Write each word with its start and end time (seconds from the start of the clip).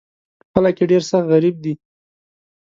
خلک 0.51 0.75
یې 0.79 0.85
ډېر 0.91 1.03
سخت 1.09 1.25
غریب 1.31 1.55
دي. 1.63 1.73